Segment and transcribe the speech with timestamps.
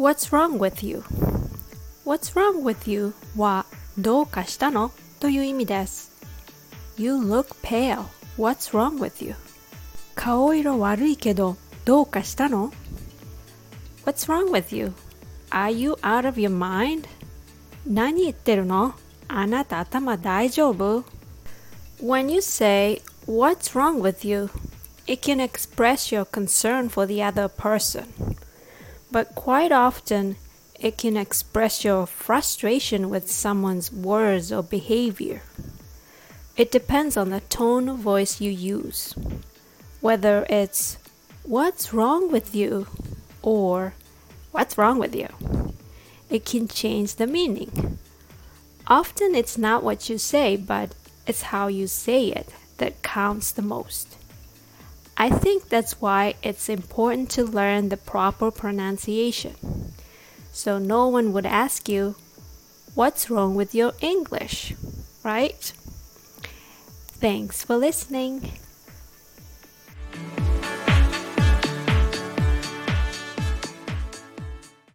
[0.00, 1.02] What's wrong with you?
[2.04, 3.66] What's wrong with you は
[3.98, 6.12] どうかしたのという意味です。
[6.98, 8.04] You look pale.
[8.38, 9.34] What's wrong with you?
[10.14, 12.72] 顔色悪いけどどうかしたの
[14.04, 14.92] What's wrong with you?
[15.50, 17.06] Are you out of your mind?
[17.86, 18.94] 何言ってるの
[19.28, 21.04] あなた頭大丈夫
[22.02, 24.50] When you say, What's wrong with you?
[25.06, 28.06] It can express your concern for the other person.
[29.11, 30.37] But quite often,
[30.79, 35.41] it can express your frustration with someone's words or behavior.
[36.57, 39.13] It depends on the tone of voice you use.
[39.99, 40.97] Whether it's,
[41.43, 42.87] What's wrong with you?
[43.41, 43.93] or
[44.51, 45.27] What's wrong with you?
[46.29, 47.97] It can change the meaning.
[48.87, 50.95] Often it's not what you say, but
[51.27, 54.17] it's how you say it that counts the most.
[55.21, 59.93] I think that's why it's important to learn the proper pronunciation.
[60.51, 62.15] So no one would ask you,
[62.95, 64.73] What's wrong with your English?
[65.23, 65.61] Right?
[67.21, 68.53] Thanks for listening.